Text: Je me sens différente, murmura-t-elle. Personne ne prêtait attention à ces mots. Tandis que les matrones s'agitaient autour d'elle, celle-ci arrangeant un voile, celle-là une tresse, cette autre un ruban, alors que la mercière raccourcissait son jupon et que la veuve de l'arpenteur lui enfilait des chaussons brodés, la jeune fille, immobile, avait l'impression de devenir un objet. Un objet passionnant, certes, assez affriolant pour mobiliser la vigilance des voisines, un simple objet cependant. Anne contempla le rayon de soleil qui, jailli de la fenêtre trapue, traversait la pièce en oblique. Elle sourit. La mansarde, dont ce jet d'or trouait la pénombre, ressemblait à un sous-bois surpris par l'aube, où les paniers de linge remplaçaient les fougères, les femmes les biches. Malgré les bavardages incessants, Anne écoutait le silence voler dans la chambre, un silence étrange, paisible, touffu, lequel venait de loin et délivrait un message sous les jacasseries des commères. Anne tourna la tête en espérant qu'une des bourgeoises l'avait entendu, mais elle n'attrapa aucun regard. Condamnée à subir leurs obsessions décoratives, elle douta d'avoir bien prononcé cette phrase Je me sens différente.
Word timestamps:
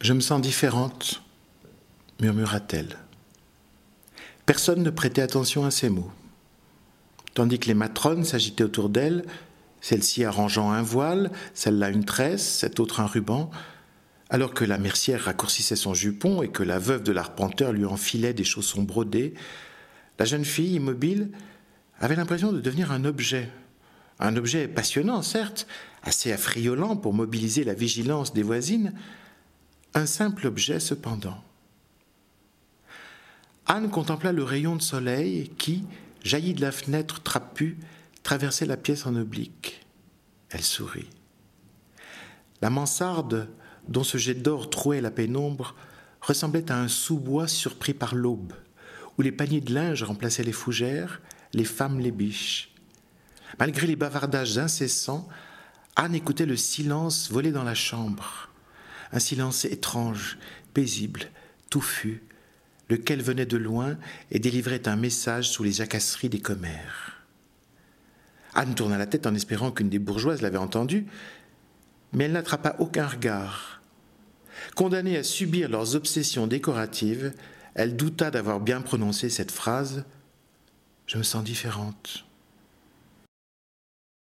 Je 0.00 0.14
me 0.14 0.20
sens 0.20 0.40
différente, 0.40 1.22
murmura-t-elle. 2.22 2.96
Personne 4.46 4.82
ne 4.82 4.88
prêtait 4.88 5.20
attention 5.20 5.66
à 5.66 5.70
ces 5.70 5.90
mots. 5.90 6.10
Tandis 7.34 7.58
que 7.58 7.66
les 7.66 7.74
matrones 7.74 8.24
s'agitaient 8.24 8.64
autour 8.64 8.88
d'elle, 8.88 9.26
celle-ci 9.82 10.24
arrangeant 10.24 10.70
un 10.70 10.80
voile, 10.80 11.30
celle-là 11.52 11.90
une 11.90 12.06
tresse, 12.06 12.48
cette 12.48 12.80
autre 12.80 13.00
un 13.00 13.06
ruban, 13.06 13.50
alors 14.30 14.54
que 14.54 14.64
la 14.64 14.78
mercière 14.78 15.24
raccourcissait 15.24 15.76
son 15.76 15.92
jupon 15.92 16.42
et 16.42 16.48
que 16.48 16.62
la 16.62 16.78
veuve 16.78 17.02
de 17.02 17.12
l'arpenteur 17.12 17.72
lui 17.72 17.84
enfilait 17.84 18.32
des 18.32 18.44
chaussons 18.44 18.82
brodés, 18.82 19.34
la 20.18 20.24
jeune 20.24 20.46
fille, 20.46 20.76
immobile, 20.76 21.28
avait 22.00 22.16
l'impression 22.16 22.52
de 22.52 22.60
devenir 22.60 22.90
un 22.90 23.04
objet. 23.04 23.50
Un 24.18 24.36
objet 24.36 24.66
passionnant, 24.66 25.20
certes, 25.20 25.66
assez 26.02 26.32
affriolant 26.32 26.96
pour 26.96 27.12
mobiliser 27.12 27.64
la 27.64 27.74
vigilance 27.74 28.32
des 28.32 28.42
voisines, 28.42 28.94
un 29.94 30.06
simple 30.06 30.46
objet 30.46 30.80
cependant. 30.80 31.42
Anne 33.66 33.90
contempla 33.90 34.32
le 34.32 34.44
rayon 34.44 34.76
de 34.76 34.82
soleil 34.82 35.50
qui, 35.58 35.84
jailli 36.22 36.54
de 36.54 36.60
la 36.60 36.72
fenêtre 36.72 37.22
trapue, 37.22 37.76
traversait 38.22 38.66
la 38.66 38.76
pièce 38.76 39.06
en 39.06 39.16
oblique. 39.16 39.86
Elle 40.50 40.62
sourit. 40.62 41.08
La 42.62 42.70
mansarde, 42.70 43.48
dont 43.88 44.04
ce 44.04 44.18
jet 44.18 44.34
d'or 44.34 44.70
trouait 44.70 45.00
la 45.00 45.10
pénombre, 45.10 45.74
ressemblait 46.20 46.70
à 46.70 46.78
un 46.78 46.88
sous-bois 46.88 47.48
surpris 47.48 47.94
par 47.94 48.14
l'aube, 48.14 48.52
où 49.16 49.22
les 49.22 49.32
paniers 49.32 49.60
de 49.60 49.72
linge 49.72 50.02
remplaçaient 50.02 50.42
les 50.42 50.52
fougères, 50.52 51.20
les 51.52 51.64
femmes 51.64 52.00
les 52.00 52.10
biches. 52.10 52.74
Malgré 53.58 53.86
les 53.86 53.96
bavardages 53.96 54.58
incessants, 54.58 55.28
Anne 55.96 56.14
écoutait 56.14 56.46
le 56.46 56.56
silence 56.56 57.30
voler 57.30 57.52
dans 57.52 57.64
la 57.64 57.74
chambre, 57.74 58.49
un 59.12 59.18
silence 59.18 59.64
étrange, 59.64 60.38
paisible, 60.74 61.22
touffu, 61.68 62.22
lequel 62.88 63.22
venait 63.22 63.46
de 63.46 63.56
loin 63.56 63.96
et 64.30 64.38
délivrait 64.38 64.88
un 64.88 64.96
message 64.96 65.48
sous 65.48 65.62
les 65.62 65.72
jacasseries 65.72 66.28
des 66.28 66.40
commères. 66.40 67.24
Anne 68.54 68.74
tourna 68.74 68.98
la 68.98 69.06
tête 69.06 69.26
en 69.26 69.34
espérant 69.34 69.70
qu'une 69.70 69.88
des 69.88 70.00
bourgeoises 70.00 70.42
l'avait 70.42 70.58
entendu, 70.58 71.06
mais 72.12 72.24
elle 72.24 72.32
n'attrapa 72.32 72.76
aucun 72.80 73.06
regard. 73.06 73.80
Condamnée 74.74 75.16
à 75.16 75.22
subir 75.22 75.68
leurs 75.68 75.94
obsessions 75.94 76.46
décoratives, 76.46 77.32
elle 77.74 77.96
douta 77.96 78.30
d'avoir 78.30 78.60
bien 78.60 78.80
prononcé 78.80 79.30
cette 79.30 79.52
phrase 79.52 80.04
Je 81.06 81.18
me 81.18 81.22
sens 81.22 81.44
différente. 81.44 82.26